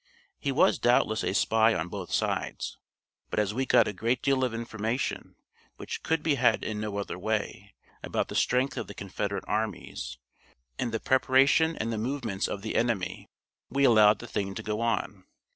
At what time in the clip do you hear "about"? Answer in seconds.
8.01-8.27